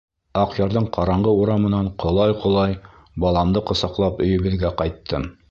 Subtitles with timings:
[0.43, 2.75] Аҡъярҙың ҡараңғы урамынан ҡолай-ҡолай,
[3.27, 5.33] баламды ҡосаҡлап өйөбөҙгә ҡайттым.